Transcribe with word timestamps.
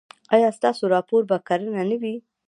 ایا 0.33 0.49
ستاسو 0.57 0.83
راپور 0.95 1.21
به 1.29 1.37
کره 1.47 1.67
نه 1.89 1.95
وي؟ 2.01 2.15